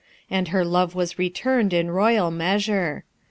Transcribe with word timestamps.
And 0.31 0.47
her 0.47 0.65
love 0.65 0.95
was 0.95 1.19
returned 1.19 1.73
in 1.73 1.91
roy 1.91 2.19
a] 2.19 2.31
measure. 2.31 3.03